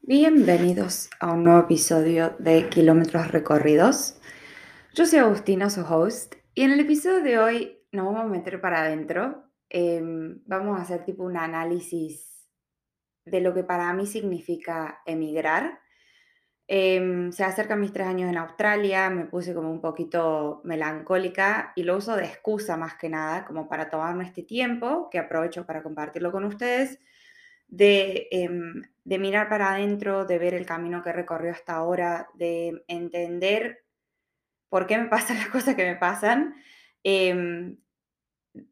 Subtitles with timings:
[0.00, 4.18] Bienvenidos a un nuevo episodio de Kilómetros Recorridos.
[4.94, 8.60] Yo soy Agustina, su host, y en el episodio de hoy nos vamos a meter
[8.60, 9.44] para adentro.
[9.68, 12.48] Em, vamos a hacer tipo un análisis
[13.24, 15.80] de lo que para mí significa emigrar.
[16.68, 21.82] Em, se acercan mis tres años en Australia, me puse como un poquito melancólica y
[21.82, 25.82] lo uso de excusa más que nada, como para tomarme este tiempo, que aprovecho para
[25.82, 27.00] compartirlo con ustedes
[27.70, 33.84] Em, de, mirar para adentro, de ver el camino que recorrió hasta ahora, de entender
[34.68, 36.54] por qué me pasan las cosas que me pasan,
[37.02, 37.78] em,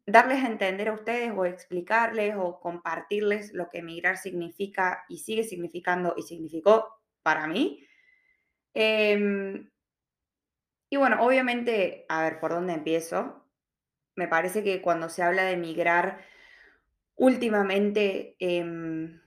[0.05, 5.43] darles a entender a ustedes o explicarles o compartirles lo que emigrar significa y sigue
[5.43, 7.85] significando y significó para mí.
[8.73, 9.69] Em,
[10.89, 13.45] y bueno, obviamente, a ver, ¿por dónde empiezo?
[14.15, 16.19] Me parece que cuando se habla de emigrar,
[17.15, 19.21] Últimamente, em,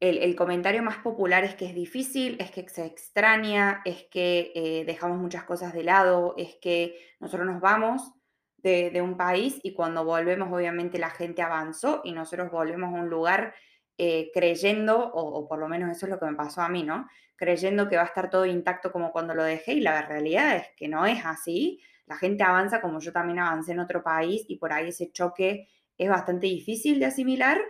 [0.00, 4.84] el, comentario más popular es que es difícil, es que se extraña, es que eh,
[4.84, 8.12] dejamos muchas cosas de lado, es que nosotros nos vamos
[8.58, 13.08] de, un país y cuando volvemos obviamente la gente avanzó y nosotros volvemos a un
[13.08, 13.54] lugar
[13.96, 16.82] eh, creyendo, o, o, por lo menos eso es lo que me pasó a mí,
[16.82, 17.08] ¿no?
[17.36, 20.68] Creyendo que va a estar todo intacto como cuando lo dejé y la realidad es
[20.76, 21.80] que no es así.
[22.06, 25.68] La gente avanza como yo también avancé en otro país y por ahí ese choque
[25.98, 27.60] es bastante difícil de asimilar,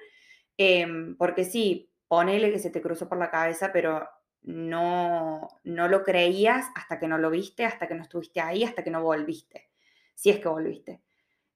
[0.56, 4.08] em, porque sí, ponele que se te cruzó por la cabeza, pero
[4.42, 8.84] no, no lo creías hasta que no lo viste, hasta que no estuviste ahí, hasta
[8.84, 9.70] que no volviste,
[10.14, 11.02] si es que volviste.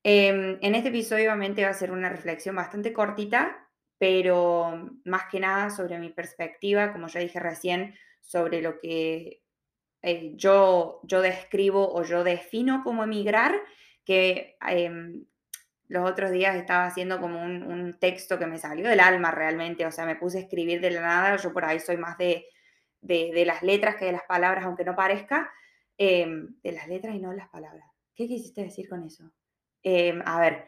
[0.04, 5.38] Em, en este episodio obviamente va a ser una reflexión bastante cortita, pero más que
[5.38, 9.42] nada sobre mi perspectiva, como ya dije recién, sobre lo que
[10.02, 13.54] eh, yo, yo describo o yo defino como emigrar,
[14.04, 15.24] que em,
[15.92, 19.92] los otros días estaba haciendo como un, texto que me salió del alma realmente, o
[19.92, 22.46] sea, me puse a escribir de la nada, yo por ahí soy más de,
[23.02, 25.52] de, las letras que de las palabras, aunque no parezca,
[25.98, 27.86] em, de las letras y no de las palabras.
[28.14, 29.30] ¿Qué quisiste decir con eso?
[29.82, 30.66] Em, a ver,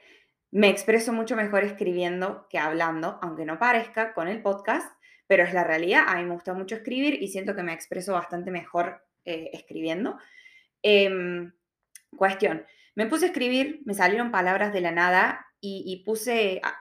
[0.50, 4.94] me expreso mucho mejor escribiendo que hablando, aunque no parezca con el podcast,
[5.26, 8.12] pero es la realidad, a mí me gusta mucho escribir y siento que me expreso
[8.12, 10.18] bastante mejor eh, escribiendo.
[10.82, 11.50] Em,
[12.14, 16.78] cuestión, me puse a escribir, me salieron palabras de la nada y, puse, ah,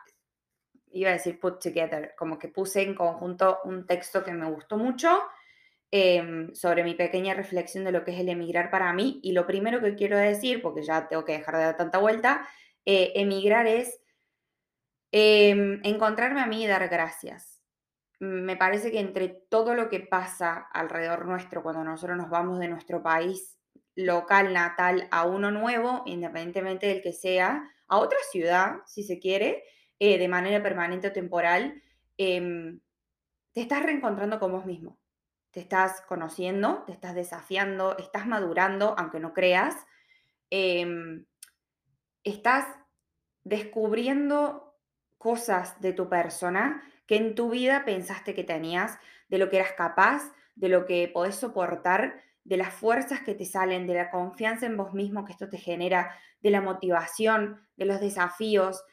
[0.91, 4.77] iba a decir put together, como que puse en conjunto un texto que me gustó
[4.77, 5.21] mucho
[5.89, 9.21] em, sobre mi pequeña reflexión de lo que es el emigrar para mí.
[9.23, 12.45] Y lo primero que quiero decir, porque ya tengo que dejar de dar tanta vuelta,
[12.85, 14.01] eh, emigrar es
[15.11, 17.63] em, encontrarme a mí y dar gracias.
[18.19, 22.67] Me parece que entre todo lo que pasa alrededor nuestro cuando nosotros nos vamos de
[22.67, 23.57] nuestro país
[23.95, 29.63] local natal a uno nuevo, independientemente del que sea, a otra ciudad, si se quiere,
[29.99, 31.81] eh, de manera permanente o temporal,
[32.17, 32.79] em,
[33.53, 34.97] te estás reencontrando con vos mismo.
[35.51, 39.75] Te estás conociendo, te estás desafiando, estás madurando, aunque no creas.
[40.49, 41.25] Em,
[42.23, 42.65] estás
[43.43, 44.75] descubriendo
[45.17, 48.97] cosas de tu persona que en tu vida pensaste que tenías,
[49.29, 53.45] de lo que eras capaz, de lo que podés soportar, de las fuerzas que te
[53.45, 57.85] salen, de la confianza en vos mismo que esto te genera, de la motivación, de
[57.85, 58.83] los desafíos.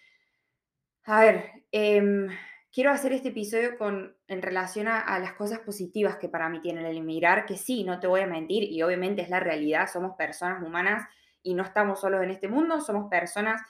[1.04, 2.28] A ver, em,
[2.72, 6.88] quiero hacer este episodio con, en relación a, las cosas positivas que para mí tiene
[6.88, 10.14] el emigrar, que sí, no te voy a mentir, y obviamente es la realidad, somos
[10.16, 11.08] personas humanas
[11.42, 13.62] y no estamos solos en este mundo, somos personas,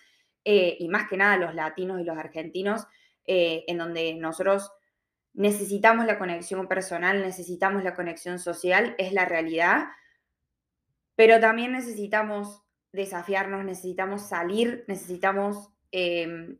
[0.45, 2.87] eh, y más que nada los latinos y los argentinos,
[3.27, 4.73] eh, en donde nosotros
[5.35, 9.89] necesitamos la conexión personal, necesitamos la conexión social, es la realidad,
[11.17, 16.59] pero también necesitamos desafiarnos, necesitamos salir, necesitamos em,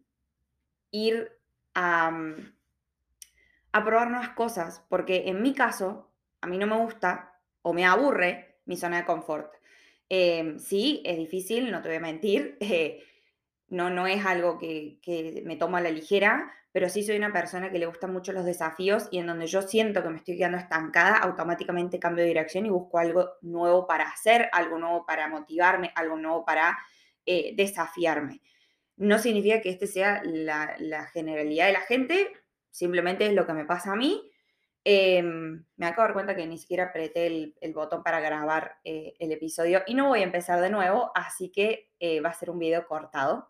[0.91, 1.33] ir
[1.75, 2.53] a, mm,
[3.73, 6.11] a probar nuevas cosas, porque en mi caso,
[6.41, 9.53] a mí no me gusta o me aburre mi zona de confort.
[10.09, 13.05] Em, sí, es difícil, no te voy a mentir, eh,
[13.69, 17.33] no, no es algo que, que me tomo a la ligera, pero sí soy una
[17.33, 20.37] persona que le gustan mucho los desafíos y en donde yo siento que me estoy
[20.37, 25.29] quedando estancada, automáticamente cambio de dirección y busco algo nuevo para hacer, algo nuevo para
[25.29, 26.79] motivarme, algo nuevo para
[27.27, 28.41] eh, desafiarme.
[28.97, 32.33] No significa que este sea la, generalidad de la gente,
[32.71, 34.31] simplemente es lo que me pasa a mí.
[34.85, 39.15] Em, me acabo de dar cuenta que ni siquiera apreté el, botón para grabar eh,
[39.19, 42.51] el episodio y no voy a empezar de nuevo, así que eh, va a ser
[42.51, 43.50] un video cortado.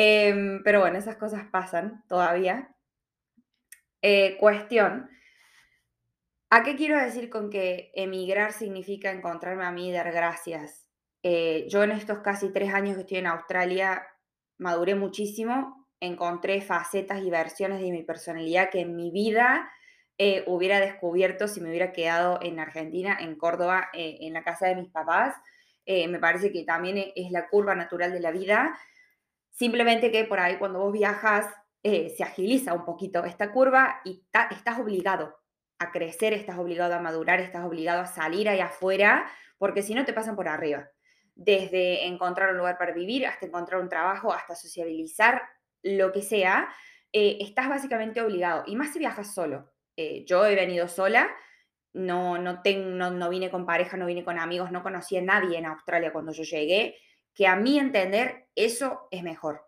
[0.00, 2.68] Em, pero bueno, esas cosas pasan todavía.
[4.00, 5.10] Eh, cuestión.
[6.50, 10.88] ¿A qué quiero decir con que emigrar significa encontrarme a mí y dar gracias?
[11.24, 14.06] Eh, yo en estos casi tres años que estoy en Australia
[14.56, 19.68] maduré muchísimo, encontré facetas y versiones de mi personalidad que en mi vida
[20.16, 24.68] eh, hubiera descubierto si me hubiera quedado en Argentina, en Córdoba, eh, en la casa
[24.68, 25.34] de mis papás.
[25.86, 28.78] Me parece que también e, es la curva natural de la vida.
[29.58, 31.46] Simplemente que por ahí cuando vos viajas
[31.82, 35.36] se agiliza un poquito esta curva y estás obligado
[35.80, 39.28] a crecer, estás obligado a madurar, estás obligado a salir ahí afuera,
[39.58, 40.88] porque si no te pasan por arriba.
[41.34, 45.42] Desde encontrar un lugar para vivir, hasta encontrar un trabajo, hasta sociabilizar,
[45.82, 46.68] lo que sea,
[47.12, 48.62] estás básicamente obligado.
[48.66, 49.72] Y más si viajas solo.
[49.96, 51.28] Eh, yo he venido sola,
[51.92, 52.60] no, no,
[53.10, 56.30] no, vine con pareja, no vine con amigos, no conocí a nadie en Australia cuando
[56.30, 56.96] yo llegué,
[57.38, 59.64] que a mi entender eso es mejor.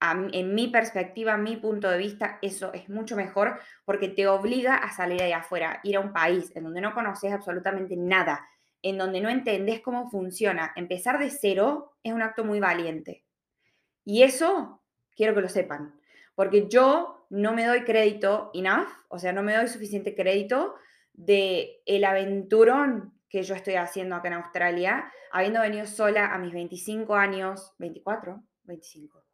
[0.00, 4.92] en mi perspectiva, mi punto de vista, eso es mucho mejor porque te obliga a
[4.92, 8.44] salir ahí afuera, ir a un país en donde no conoces absolutamente nada,
[8.82, 10.72] en donde no entendés cómo funciona.
[10.74, 13.24] Empezar de cero es un acto muy valiente.
[14.04, 14.82] Y eso
[15.14, 15.94] quiero que lo sepan,
[16.34, 20.74] porque yo no me doy crédito enough, o sea, no me doy suficiente crédito
[21.12, 26.52] de el aventurón que yo estoy haciendo acá en Australia, habiendo venido sola a mis
[26.52, 29.24] 25 años, 24, 25,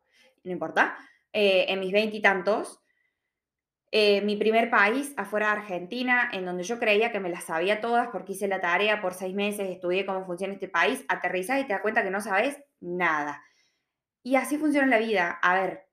[0.44, 0.96] no importa,
[1.32, 2.80] eh, en mis 20 y tantos,
[3.90, 7.80] eh, mi primer país afuera de Argentina, en donde yo creía que me las sabía
[7.80, 11.64] todas porque hice la tarea por seis meses, estudié cómo funciona este país, aterrizás y
[11.64, 13.42] te das cuenta que no sabes nada.
[14.24, 15.38] Y así funciona la vida.
[15.42, 15.84] A ver,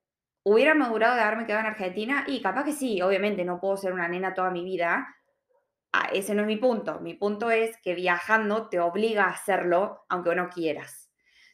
[0.43, 2.23] ¿Hubiera madurado de haberme quedado en Argentina?
[2.27, 5.15] Y capaz que sí, obviamente no puedo ser una nena toda mi vida.
[5.93, 6.99] Ah, ese no es mi punto.
[7.01, 11.09] Mi punto es que viajando te obliga a hacerlo aunque no quieras.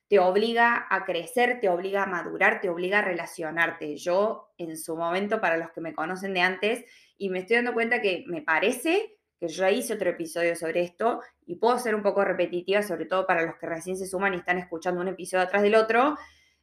[0.08, 3.98] Te obliga a crecer, te obliga a madurar, te obliga a relacionarte.
[3.98, 6.86] Yo, en su momento, para los que me conocen de antes,
[7.18, 10.82] y me estoy dando cuenta que me parece que yo ya hice otro episodio sobre
[10.82, 14.34] esto y puedo ser un poco repetitiva, sobre todo para los que recién se suman
[14.34, 16.18] y están escuchando un episodio atrás del otro,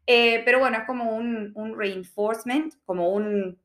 [0.07, 3.59] eh, pero bueno, es como un, reinforcement, como un,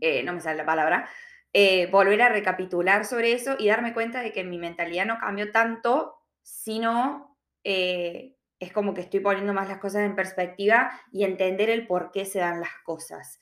[0.00, 1.08] eh, no me sale la palabra,
[1.52, 5.50] eh, volver a recapitular sobre eso y darme cuenta de que mi mentalidad no cambió
[5.50, 11.86] tanto, sino es como que estoy poniendo más las cosas en perspectiva y entender el
[11.86, 13.38] por qué se dan las cosas.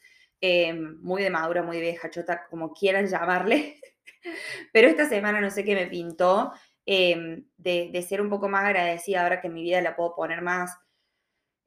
[1.00, 3.81] muy de madura, muy de vieja chota, como quieran llamarle.
[4.72, 6.52] Pero esta semana no sé qué me pintó
[6.84, 10.76] de, de, ser un poco más agradecida ahora que mi vida la puedo poner más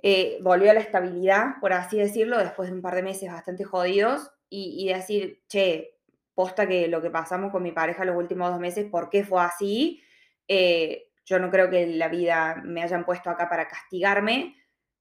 [0.04, 3.64] eh, volvió a la estabilidad, por así decirlo, después de un par de meses bastante
[3.64, 6.00] jodidos y, decir, che,
[6.34, 9.42] posta que lo que pasamos con mi pareja los últimos dos meses, ¿por qué fue
[9.44, 10.02] así?
[10.48, 14.56] Eh, yo no creo que la vida me hayan puesto acá para castigarme,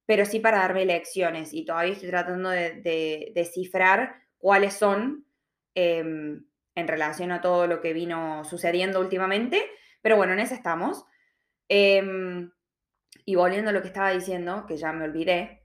[0.06, 5.26] pero sí para darme lecciones y todavía estoy tratando de, descifrar cuáles son
[5.74, 6.44] em,
[6.74, 9.62] en relación a todo lo que vino sucediendo últimamente,
[10.02, 11.04] pero bueno, en eso estamos.
[11.68, 12.50] Em,
[13.24, 15.62] y volviendo a lo que estaba diciendo, que ya me olvidé,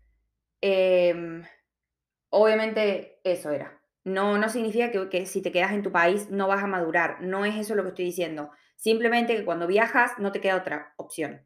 [0.62, 1.44] em,
[2.29, 3.81] obviamente eso era.
[4.06, 7.44] No, no significa que, si te quedas en tu país no vas a madurar, no
[7.44, 8.52] es eso lo que estoy diciendo.
[8.75, 11.42] Simplemente que cuando viajas no te queda otra opción.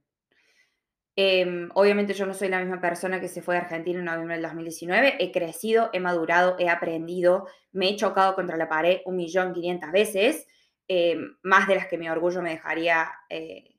[1.15, 4.35] Em, obviamente yo no soy la misma persona que se fue de Argentina en noviembre
[4.35, 5.15] del 2019.
[5.19, 9.93] He crecido, he madurado, he aprendido, me he chocado contra la pared un millón quinientas
[9.93, 10.45] veces,
[10.89, 13.75] em, más de las que mi orgullo me dejaría eh,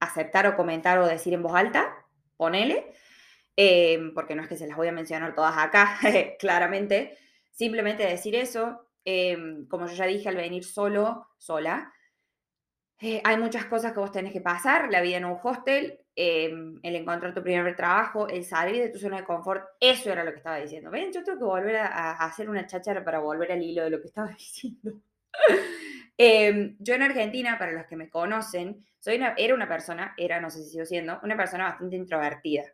[0.00, 1.94] aceptar o comentar o decir en voz alta,
[2.36, 2.92] ponele,
[3.56, 5.98] em, porque no es que se las voy a mencionar todas acá,
[6.38, 7.16] claramente,
[7.56, 11.92] simplemente decir eso, em, como yo ya dije, al venir solo, sola,
[13.00, 16.78] eh, hay muchas cosas que vos tenés que pasar, la vida en un hostel, em,
[16.82, 20.32] el encontrar tu primer trabajo, el salir de tu zona de confort, eso era lo
[20.32, 20.90] que estaba diciendo.
[20.90, 24.00] Ven, yo tengo que volver a, hacer una cháchara para volver al hilo de lo
[24.00, 25.00] que estaba diciendo.
[26.18, 30.62] yo en Argentina, para los que me conocen, soy era una persona, era, no sé
[30.64, 32.64] si sigo siendo, una persona bastante introvertida.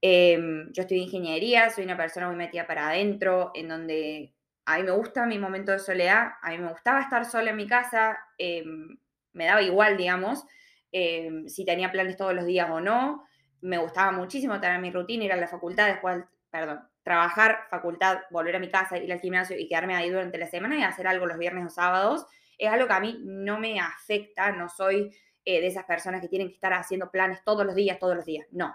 [0.00, 4.84] Em, yo estudié ingeniería, soy una persona muy metida para adentro, en donde a mí
[4.84, 8.18] me gusta mi momento de soledad, a mí me gustaba estar sola en mi casa,
[8.38, 8.98] em,
[9.32, 10.44] me daba igual, digamos,
[10.92, 13.24] em, si tenía planes todos los días o no,
[13.60, 18.56] me gustaba muchísimo tener mi rutina, ir a la facultad, después, perdón, trabajar, facultad, volver
[18.56, 21.26] a mi casa, ir al gimnasio y quedarme ahí durante la semana y hacer algo
[21.26, 22.26] los viernes o sábados,
[22.58, 25.10] es algo que a mí no me afecta, no soy
[25.44, 28.24] eh, de esas personas que tienen que estar haciendo planes todos los días, todos los
[28.26, 28.46] días.
[28.50, 28.74] No.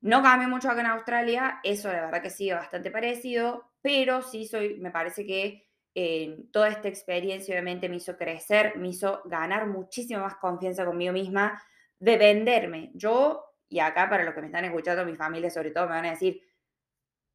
[0.00, 4.46] No cambia mucho acá en Australia, eso de verdad que sigue bastante parecido, pero sí
[4.46, 9.66] soy, me parece que eh, toda esta experiencia obviamente me hizo crecer, me hizo ganar
[9.66, 11.62] muchísima más confianza conmigo misma,
[11.98, 12.90] de venderme.
[12.94, 16.06] Yo, y acá para los que me están escuchando, mi familia sobre todo, me van
[16.06, 16.40] a decir,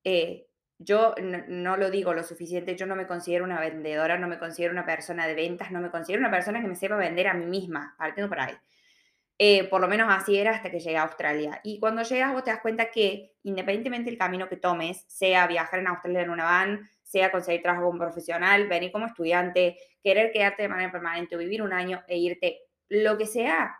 [0.03, 4.39] eh, yo no, lo digo lo suficiente, yo no me considero una vendedora, no me
[4.39, 7.33] considero una persona de ventas, no me considero una persona que me sepa vender a
[7.33, 8.55] mí misma, partiendo por ahí.
[9.37, 11.59] Eh, por lo menos así era hasta que llegué a Australia.
[11.63, 15.79] Y cuando llegas vos te das cuenta que independientemente del camino que tomes, sea viajar
[15.79, 20.63] en Australia en una van, sea conseguir trabajo como profesional, venir como estudiante, querer quedarte
[20.63, 23.75] de manera permanente o vivir un año e irte, lo que sea,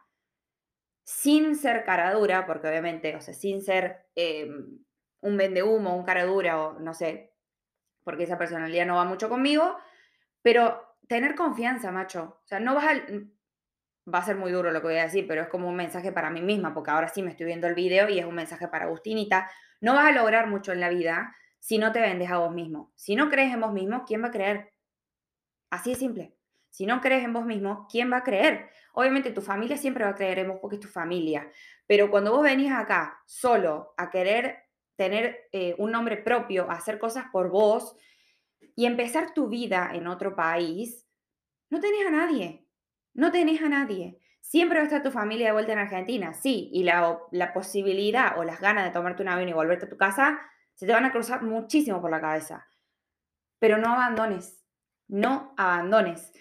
[1.04, 4.80] sin ser cara dura, porque obviamente, o sea, sin ser em,
[5.22, 7.34] un vende humo, un cara dura o no sé,
[8.04, 9.78] porque esa personalidad no va mucho conmigo,
[10.42, 12.40] pero tener confianza, macho.
[12.44, 13.04] O sea, no vas a...
[14.12, 16.12] Va a ser muy duro lo que voy a decir, pero es como un mensaje
[16.12, 18.68] para mí misma, porque ahora sí me estoy viendo el video y es un mensaje
[18.68, 19.50] para Agustinita.
[19.82, 22.92] No vas a lograr mucho en la vida si no te vendes a vos mismo.
[22.96, 24.72] Si no crees en vos mismo, ¿quién va a creer?
[25.72, 26.36] Así de simple.
[26.70, 28.70] Si no crees en vos mismo, ¿quién va a creer?
[28.94, 31.50] Obviamente tu familia siempre va a creer en vos porque es tu familia,
[31.88, 37.26] pero cuando vos venís acá solo a querer tener eh, un nombre propio, hacer cosas
[37.32, 37.96] por vos
[38.76, 41.08] y empezar tu vida en otro país,
[41.70, 42.65] no tenés a nadie,
[43.16, 44.20] no tenés a nadie.
[44.42, 48.38] Siempre va a estar tu familia de vuelta en Argentina, sí, y la, la posibilidad
[48.38, 50.40] o las ganas de tomarte un avión y volverte a tu casa
[50.76, 52.68] se te van a cruzar muchísimo por la cabeza.
[53.60, 54.64] Pero no abandones,
[55.08, 56.32] no abandones.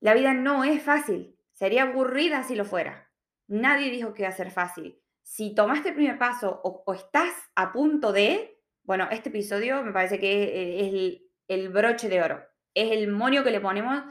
[0.00, 1.36] La vida no es fácil.
[1.52, 3.10] Sería aburrida si lo fuera.
[3.48, 5.00] Nadie dijo que iba a ser fácil.
[5.22, 10.20] Si tomaste el primer paso o, estás a punto de, bueno, este episodio me parece
[10.20, 12.44] que es, el, el, broche de oro.
[12.74, 14.04] Es el monio que le ponemos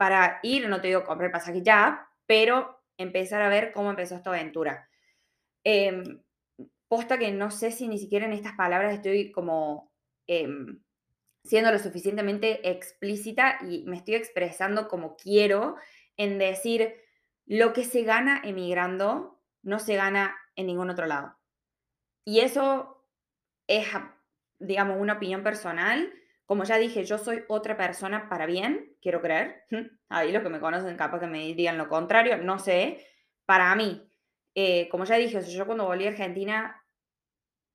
[0.00, 4.30] para ir, no te digo comprar pasaje ya, pero empezar a ver cómo empezó esta
[4.30, 4.88] aventura.
[5.62, 6.22] Em,
[6.88, 9.92] posta que no sé si ni siquiera en estas palabras estoy como
[10.26, 10.82] em,
[11.44, 15.76] siendo lo suficientemente explícita y me estoy expresando como quiero
[16.16, 16.94] en decir
[17.44, 21.36] lo que se gana emigrando no se gana en ningún otro lado.
[22.24, 23.04] Y eso
[23.66, 23.86] es,
[24.58, 26.10] digamos, una opinión personal.
[26.50, 29.62] Como ya dije, yo soy otra persona para bien, quiero creer.
[30.08, 33.06] Ahí los que me conocen capaz que me dirían lo contrario, no sé.
[33.46, 34.10] Para mí,
[34.56, 36.84] eh, como ya dije, yo cuando volví a Argentina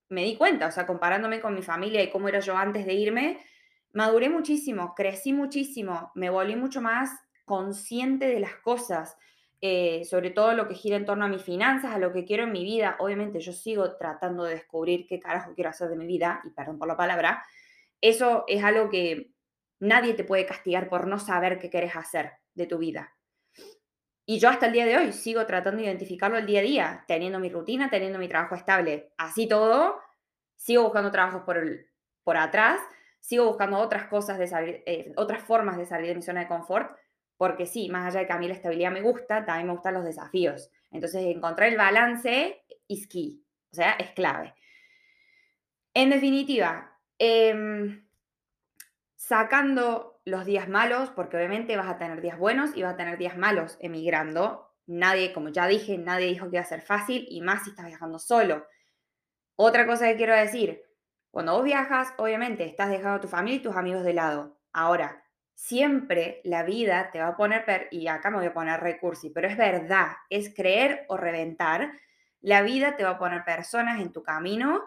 [0.09, 2.95] me di cuenta, o sea, comparándome con mi familia y cómo era yo antes de
[2.95, 3.39] irme,
[3.93, 9.15] maduré muchísimo, crecí muchísimo, me volví mucho más consciente de las cosas,
[9.61, 12.43] eh, sobre todo lo que gira en torno a mis finanzas, a lo que quiero
[12.43, 12.97] en mi vida.
[12.99, 16.77] Obviamente yo sigo tratando de descubrir qué carajo quiero hacer de mi vida, y perdón
[16.77, 17.41] por la palabra,
[18.01, 19.31] eso es algo que
[19.79, 23.15] nadie te puede castigar por no saber qué quieres hacer de tu vida.
[24.25, 27.05] Y yo hasta el día de hoy sigo tratando de identificarlo el día a día,
[27.07, 29.11] teniendo mi rutina, teniendo mi trabajo estable.
[29.17, 29.99] Así todo,
[30.55, 31.87] sigo buscando trabajos por, el,
[32.23, 32.79] por atrás,
[33.19, 36.47] sigo buscando otras cosas, de salir, eh, otras formas de salir de mi zona de
[36.47, 36.97] confort,
[37.37, 39.93] porque sí, más allá de que a mí la estabilidad me gusta, también me gustan
[39.93, 40.71] los desafíos.
[40.89, 44.55] Entonces, encontrar el balance es key, o sea, es clave.
[45.93, 48.05] En definitiva, em,
[49.15, 53.17] sacando los días malos, porque obviamente vas a tener días buenos y vas a tener
[53.17, 54.71] días malos emigrando.
[54.87, 57.85] Nadie, como ya dije, nadie dijo que iba a ser fácil y más si estás
[57.85, 58.67] viajando solo.
[59.55, 60.83] Otra cosa que quiero decir,
[61.31, 64.57] cuando vos viajas, obviamente estás dejando a tu familia y tus amigos de lado.
[64.73, 69.29] Ahora, siempre la vida te va a poner, y acá me voy a poner recursi,
[69.29, 71.91] pero es verdad, es creer o reventar.
[72.41, 74.83] La vida te va a poner personas en tu camino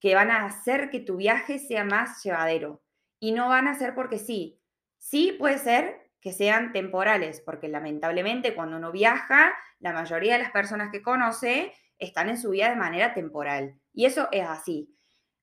[0.00, 2.82] que van a hacer que tu viaje sea más llevadero.
[3.18, 4.60] Y no van a ser porque sí.
[4.98, 10.50] Sí puede ser que sean temporales, porque lamentablemente cuando uno viaja, la mayoría de las
[10.50, 13.80] personas que conoce están en su vida de manera temporal.
[13.92, 14.96] Y eso es así.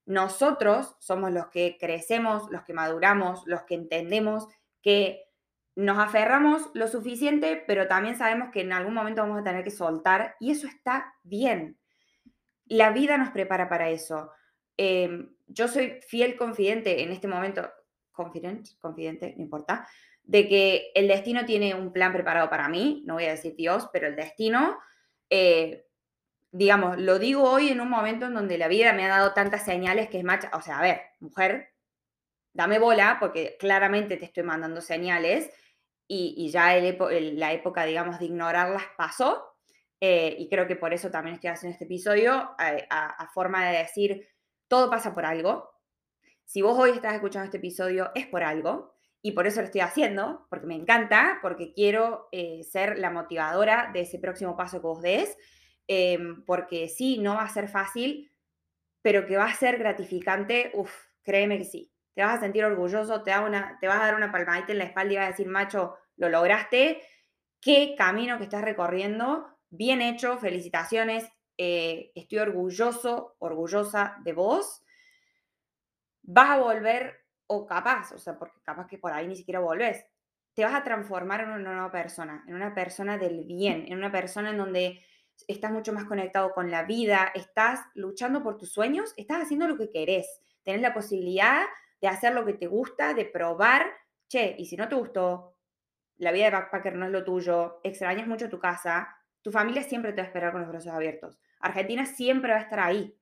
[0.06, 4.48] Nosotros somos los que crecemos, los que maduramos, los que entendemos
[4.82, 5.24] que
[5.76, 9.72] nos aferramos lo suficiente, pero también sabemos que en algún momento vamos a tener que
[9.72, 11.80] soltar y eso está bien.
[12.66, 14.32] La vida nos prepara para eso.
[14.78, 17.70] Em, yo soy fiel confidente en este momento,
[18.12, 19.88] confidente, confidente, no importa,
[20.24, 23.90] de que el destino tiene un plan preparado para mí, no voy a decir Dios,
[23.92, 24.78] pero el destino
[25.30, 25.88] eh,
[26.54, 29.66] digamos, lo digo hoy en un momento en donde la vida me ha dado tantas
[29.66, 31.74] señales que es macha, o sea, a ver, mujer,
[32.54, 35.50] dame bola porque claramente te estoy mandando señales
[36.08, 39.56] y, ya la época, digamos, de ignorarlas pasó
[40.00, 43.80] eh, y creo que por eso también estoy haciendo este episodio eh, a, forma de
[43.80, 44.28] decir,
[44.68, 45.70] todo pasa por algo.
[46.46, 49.82] Si vos hoy estás escuchando este episodio es por algo y por eso lo estoy
[49.82, 54.88] haciendo, porque me encanta, porque quiero eh, ser la motivadora de ese próximo paso que
[54.88, 55.38] vos des
[55.88, 58.32] Em, porque sí, no va a ser fácil,
[59.02, 60.94] pero que va a ser gratificante, uff,
[61.24, 61.92] créeme que sí.
[62.16, 64.78] Te vas a sentir orgulloso, te, da una, te vas a dar una palmadita en
[64.78, 67.02] la espalda y vas a decir, macho, lo lograste,
[67.60, 74.84] qué camino que estás recorriendo, bien hecho, felicitaciones, eh, estoy orgulloso, orgullosa de vos.
[76.24, 80.06] Vas a volver, o capaz, o sea, porque capaz que por ahí ni siquiera volvés,
[80.54, 84.12] te vas a transformar en una nueva persona, en una persona del bien, en una
[84.12, 85.02] persona en donde
[85.48, 89.78] estás mucho más conectado con la vida, estás luchando por tus sueños, estás haciendo lo
[89.78, 91.66] que querés, tenés la posibilidad
[92.02, 93.86] de hacer lo que te gusta, de probar,
[94.28, 95.56] che, y si no te gustó,
[96.18, 100.12] la vida de backpacker no es lo tuyo, extrañas mucho tu casa, tu familia siempre
[100.14, 101.40] te va a esperar con los brazos abiertos.
[101.60, 103.16] Argentina siempre va a estar ahí,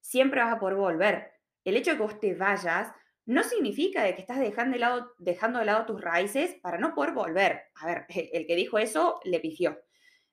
[0.00, 1.32] siempre vas a poder volver.
[1.64, 2.92] El hecho de que vos te vayas
[3.26, 7.64] no significa de que estás dejando de, lado, tus raíces para no poder volver.
[7.74, 9.78] A ver, el que dijo eso le pifió.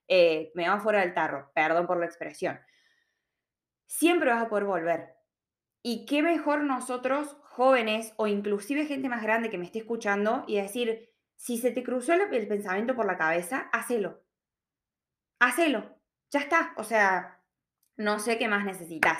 [0.08, 2.58] Eh, me va fuera del tarro, perdón por la expresión.
[3.86, 5.14] Siempre vas a poder volver.
[5.82, 10.56] Y qué mejor nosotros, jóvenes o inclusive gente más grande que me esté escuchando y
[10.56, 14.22] decir, si se te cruzó el, pensamiento por la cabeza, hacelo.
[15.44, 15.98] Hacelo.
[16.30, 16.74] Ya está.
[16.76, 17.40] O sea,
[17.96, 19.18] no sé qué más necesitas.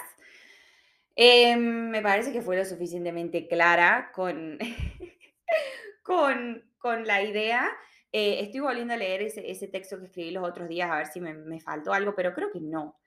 [1.16, 4.59] Em, me parece que fue lo suficientemente clara con,
[6.02, 7.71] con, con la idea.
[8.11, 11.21] Eh, estoy volviendo a leer ese, texto que escribí los otros días a ver si
[11.21, 12.99] me, faltó algo, pero creo que no.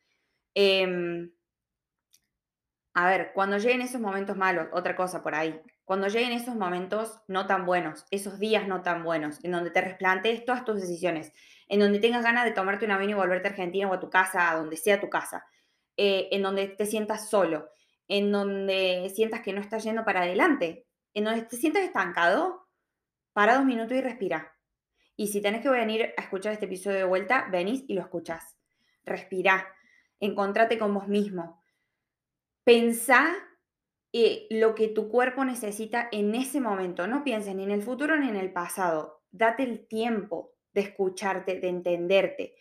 [0.54, 1.32] Em,
[2.94, 7.22] a ver, cuando lleguen esos momentos malos, otra cosa por ahí, cuando lleguen esos momentos
[7.30, 11.32] no tan buenos, esos días no tan buenos, en donde te resplantees todas tus decisiones,
[11.70, 14.10] en donde tengas ganas de tomarte un avión y volverte a Argentina o a tu
[14.10, 15.46] casa, a donde sea tu casa,
[15.96, 17.70] eh, en donde te sientas solo,
[18.10, 22.68] en donde sientas que no estás yendo para adelante, en donde te sientas estancado,
[23.32, 24.58] para dos minutos y respira.
[25.16, 28.58] Y si tenés que venir a escuchar este episodio de vuelta, venís y lo escuchás.
[29.06, 29.74] Respirá,
[30.20, 31.64] encontrate con vos mismo.
[32.66, 33.34] Pensá
[34.26, 37.08] eh, lo que tu cuerpo necesita en ese momento.
[37.08, 39.24] No pienses ni en el futuro ni en el pasado.
[39.32, 42.56] Date el tiempo de escucharte, de entenderte.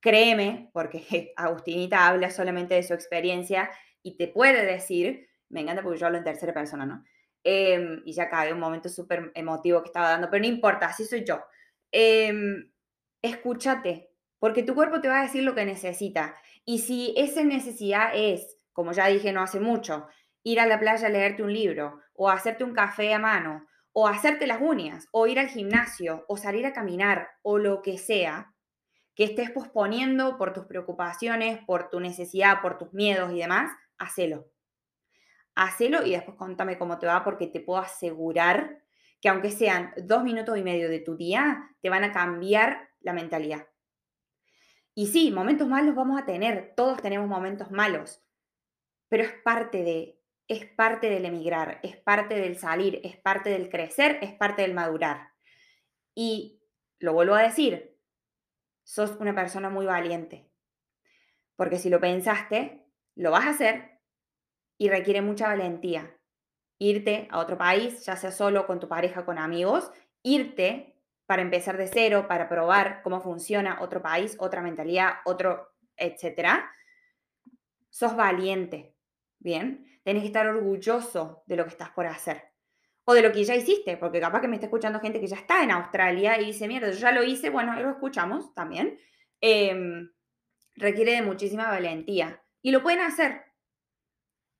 [0.00, 3.70] Créeme, porque Agustinita habla solamente de su experiencia
[4.02, 7.04] y te puede decir, me encanta porque yo hablo en tercera persona, ¿no?
[7.42, 11.04] Em, y ya cae un momento súper emotivo que estaba dando, pero no importa, así
[11.04, 11.40] soy yo.
[11.90, 12.70] Em,
[13.22, 16.36] escúchate, porque tu cuerpo te va a decir lo que necesita.
[16.64, 20.06] Y si esa necesidad es, como ya dije no hace mucho,
[20.44, 24.06] ir a la playa a leerte un libro, o hacerte un café a mano, o
[24.06, 28.54] hacerte las uñas, o ir al gimnasio, o salir a caminar, o lo que sea,
[29.14, 34.50] que estés posponiendo por tus preocupaciones, por tu necesidad, por tus miedos y demás, hacelo.
[35.54, 38.82] Hacelo y después contame cómo te va porque te puedo asegurar
[39.20, 43.12] que aunque sean dos minutos y medio de tu día, te van a cambiar la
[43.12, 43.66] mentalidad.
[44.94, 48.22] Y sí, momentos malos vamos a tener, todos tenemos momentos malos,
[49.08, 53.68] pero es parte de, es parte del emigrar, es parte del salir, es parte del
[53.68, 55.30] crecer, es parte del madurar.
[56.14, 56.62] Y
[56.98, 57.96] lo vuelvo a decir,
[58.82, 60.50] sos una persona muy valiente,
[61.56, 64.00] porque si lo pensaste, lo vas a hacer
[64.76, 66.18] y requiere mucha valentía
[66.78, 69.90] irte a otro país, ya sea solo, con tu pareja, con amigos,
[70.22, 76.70] irte para empezar de cero, para probar cómo funciona otro país, otra mentalidad, otro, etcétera.
[77.88, 78.94] Sos valiente,
[79.38, 79.93] ¿bien?
[80.04, 82.52] Tenés que estar orgulloso de lo que estás por hacer.
[83.04, 85.36] O de lo que ya hiciste, porque capaz que me está escuchando gente que ya
[85.36, 88.98] está en Australia y dice, mierda, yo ya lo hice, bueno, lo escuchamos también.
[89.40, 90.10] Em,
[90.74, 92.42] requiere de muchísima valentía.
[92.62, 93.42] Y lo pueden hacer.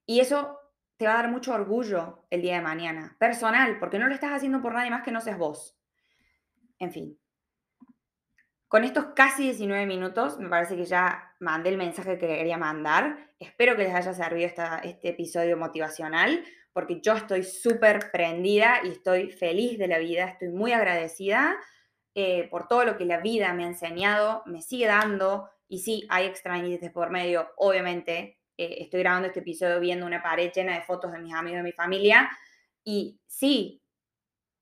[0.07, 0.59] Y eso
[0.97, 4.33] te va a dar mucho orgullo el día de mañana, personal, porque no lo estás
[4.33, 5.79] haciendo por nadie más que no seas vos.
[6.79, 7.19] En fin.
[8.69, 13.31] Con estos casi 19 minutos, me parece que ya mandé el mensaje que quería mandar.
[13.39, 14.49] Espero que les haya servido
[14.83, 20.49] este episodio motivacional, porque yo estoy súper prendida y estoy feliz de la vida, estoy
[20.49, 21.57] muy agradecida
[22.15, 25.49] eh, por todo lo que la vida me ha enseñado, me sigue dando.
[25.69, 30.51] Y sí, hay extrañites por medio, obviamente, eh, estoy grabando este episodio viendo una pared
[30.51, 32.31] llena de fotos de mis amigos, de mi familia.
[32.83, 33.83] Y sí,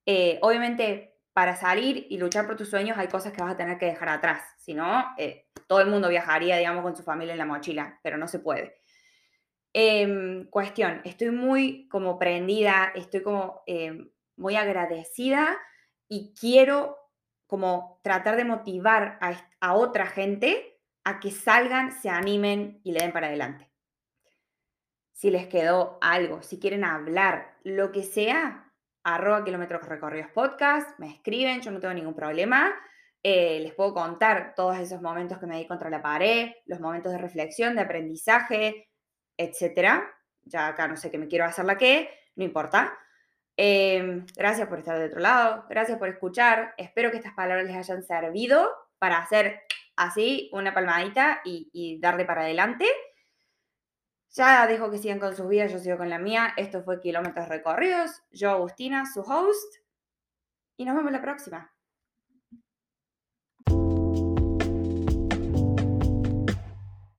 [0.05, 3.79] eh, obviamente para salir y luchar por tus sueños hay cosas que vas a tener
[3.79, 4.43] que dejar atrás.
[4.59, 8.19] Si no, eh, todo el mundo viajaría, digamos, con su familia en la mochila, pero
[8.19, 8.77] no se puede.
[9.73, 15.59] Em, cuestión, estoy muy como prendida, estoy como em, muy agradecida
[16.09, 16.99] y quiero
[17.47, 23.01] como tratar de motivar a, a otra gente a que salgan, se animen y le
[23.01, 23.73] den para adelante
[25.23, 28.72] si les quedó algo, si quieren hablar, lo que sea,
[29.05, 32.73] arroba kilómetros recorridos podcast, me escriben, yo no tengo ningún problema.
[33.23, 37.13] Eh, les puedo contar todos esos momentos que me di contra la pared, los momentos
[37.13, 38.89] de reflexión, de aprendizaje,
[39.37, 40.13] etcétera.
[40.45, 42.99] Ya acá no sé qué me quiero hacer la que, no importa.
[43.57, 46.75] Em, gracias por estar de otro lado, gracias por escuchar.
[46.77, 49.61] Espero que estas palabras les hayan servido para hacer
[49.95, 52.87] así una palmadita y, y darle para adelante.
[54.33, 56.55] Ya dejo que sigan con sus vidas, yo sigo con la mía.
[56.57, 58.23] Esto fue Kilómetros Recorridos.
[58.31, 59.77] Yo, Agustina, su host.
[60.77, 61.72] Y nos vemos la próxima.